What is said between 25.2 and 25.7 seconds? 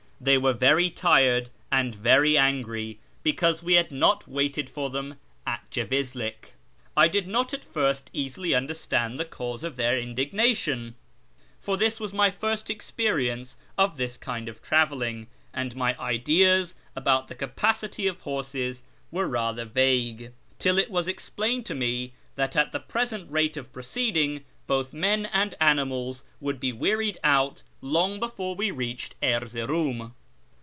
and